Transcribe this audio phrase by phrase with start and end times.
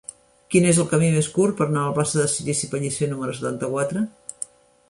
[0.53, 3.37] Quin és el camí més curt per anar a la plaça de Cirici Pellicer número
[3.41, 4.07] setanta-quatre?